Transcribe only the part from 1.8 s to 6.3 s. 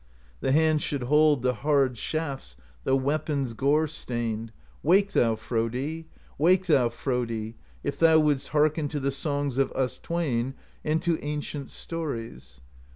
shafts, The weapons gore stained,— Wake thou, Frodi!